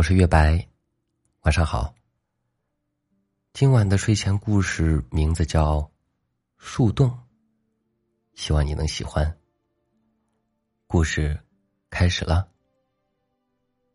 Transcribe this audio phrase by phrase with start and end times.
[0.00, 0.66] 我是月白，
[1.42, 1.94] 晚上好。
[3.52, 5.76] 今晚的睡前故事名字叫
[6.56, 7.10] 《树洞》，
[8.32, 9.38] 希望你能喜欢。
[10.86, 11.38] 故事
[11.90, 12.48] 开始了。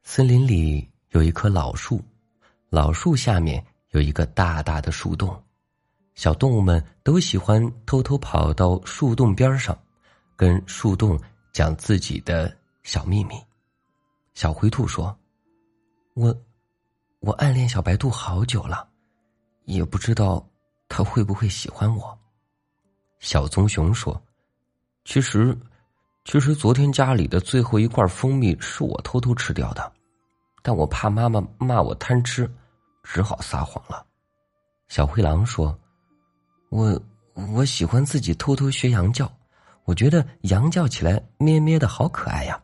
[0.04, 1.99] 森林里有一棵老树，
[2.69, 5.44] 老树下面有一个大大的树洞，
[6.13, 9.76] 小动物们都喜欢偷偷跑到树洞边上，
[10.35, 11.19] 跟树洞
[11.51, 13.33] 讲自己的小秘密。
[14.35, 15.17] 小灰兔说。
[16.16, 16.34] 我，
[17.20, 18.88] 我暗恋小白兔好久了，
[19.66, 20.48] 也不知道
[20.88, 22.18] 他会不会喜欢我。
[23.20, 24.20] 小棕熊说
[25.04, 25.58] ：“其实，
[26.23, 29.92] 其实昨天家里的最后一罐蜂蜜是我偷偷吃掉的，
[30.64, 32.50] 但我怕妈妈骂我贪吃，
[33.04, 34.06] 只好撒谎了。”
[34.88, 35.78] 小灰狼说
[36.72, 36.98] ：“我
[37.34, 39.30] 我喜欢自己偷偷学羊叫，
[39.84, 42.58] 我觉得羊叫起来咩咩的好可爱呀，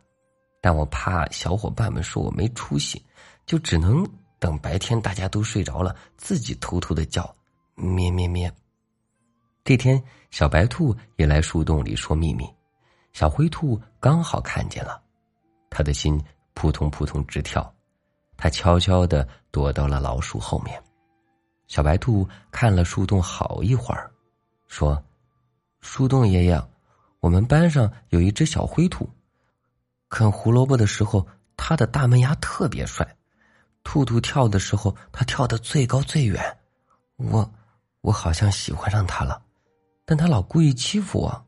[0.61, 3.05] 但我怕小伙伴们说我没出息。”
[3.45, 4.07] 就只能
[4.39, 7.35] 等白天大家都睡着了，自己偷偷的叫，
[7.75, 8.51] 咩咩咩。
[9.63, 12.45] 这天，小白兔也来树洞里说秘密，
[13.13, 15.01] 小灰兔刚好看见了，
[15.69, 16.19] 他的心
[16.53, 17.71] 扑通扑通直跳，
[18.37, 20.81] 他悄悄的躲到了老鼠后面。
[21.67, 24.11] 小白兔看了树洞好一会儿，
[24.67, 25.01] 说
[25.79, 26.61] ：“树洞爷爷，
[27.19, 29.07] 我们班上有一只小灰兔，
[30.09, 33.07] 啃胡萝卜的时候，它的大门牙特别帅。”
[33.83, 36.57] 兔兔跳的时候，它跳的最高最远，
[37.17, 37.51] 我，
[38.01, 39.41] 我好像喜欢上它了，
[40.05, 41.45] 但它老故意欺负我，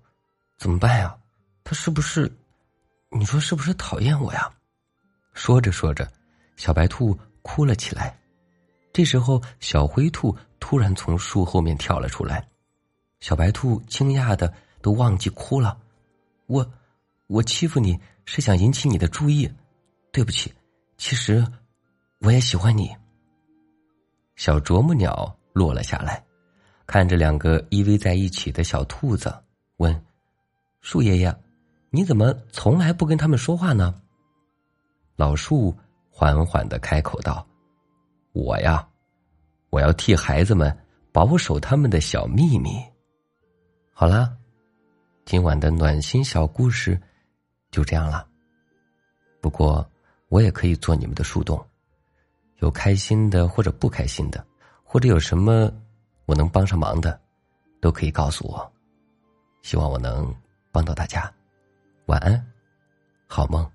[0.57, 1.15] 怎么办呀？
[1.63, 2.31] 它是不是，
[3.09, 4.51] 你说是不是讨厌我呀？
[5.33, 6.11] 说着说着，
[6.57, 8.17] 小白兔哭了起来。
[8.91, 12.47] 这时候，小灰兔突然从树后面跳了出来，
[13.19, 15.77] 小白兔惊讶的都忘记哭了。
[16.47, 16.69] 我，
[17.27, 19.49] 我欺负你是想引起你的注意，
[20.11, 20.53] 对不起，
[20.97, 21.45] 其实。
[22.23, 22.89] 我也喜欢你。
[24.37, 26.23] 小啄木鸟落了下来，
[26.87, 29.33] 看着两个依偎在一起的小兔子，
[29.75, 30.05] 问
[30.79, 31.35] ：“树爷爷，
[31.89, 34.01] 你怎么从来不跟他们说话呢？”
[35.17, 35.77] 老树
[36.09, 37.45] 缓缓的开口道
[38.31, 38.87] ：“我呀，
[39.69, 40.75] 我要替孩子们
[41.11, 42.81] 保守他们的小秘密。”
[43.91, 44.33] 好啦，
[45.25, 46.97] 今晚的暖心小故事
[47.69, 48.25] 就这样了。
[49.41, 49.85] 不过，
[50.29, 51.61] 我也可以做你们的树洞。
[52.59, 54.45] 有开心的或者不开心的，
[54.83, 55.71] 或者有什么
[56.25, 57.19] 我能帮上忙的，
[57.81, 58.71] 都可以告诉我。
[59.61, 60.33] 希望我能
[60.71, 61.31] 帮到大家。
[62.05, 62.45] 晚安，
[63.27, 63.69] 好梦。